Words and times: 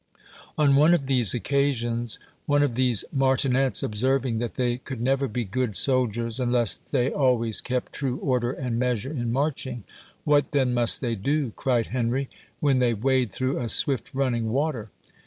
On 0.57 0.75
one 0.75 0.95
of 0.95 1.05
these 1.05 1.35
occasions, 1.35 2.17
one 2.47 2.63
of 2.63 2.73
these 2.73 3.05
martinets 3.13 3.83
observing 3.83 4.39
that 4.39 4.55
they 4.55 4.79
could 4.79 4.99
never 4.99 5.27
be 5.27 5.43
good 5.43 5.77
soldiers 5.77 6.39
unless 6.39 6.75
they 6.75 7.11
always 7.11 7.61
kept 7.61 7.93
true 7.93 8.17
order 8.17 8.51
and 8.51 8.79
measure 8.79 9.11
in 9.11 9.31
marching, 9.31 9.83
"What 10.23 10.53
then 10.53 10.73
must 10.73 11.01
they 11.01 11.13
do," 11.13 11.51
cried 11.55 11.85
Henry, 11.93 12.31
"when 12.59 12.79
they 12.79 12.95
wade 12.95 13.31
through 13.31 13.59
a 13.59 13.69
swift 13.69 14.09
running 14.11 14.49
water?" 14.51 14.89